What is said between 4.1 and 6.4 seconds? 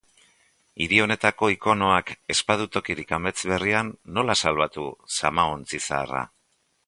nola salbatu zamaontzi zaharra?